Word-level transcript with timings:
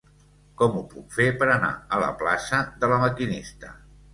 Com 0.61 0.77
ho 0.77 0.81
puc 0.93 1.13
fer 1.17 1.27
per 1.43 1.49
anar 1.57 1.69
a 1.75 2.01
la 2.05 2.09
plaça 2.23 2.63
de 2.81 2.91
La 2.95 2.99
Maquinista? 3.05 3.75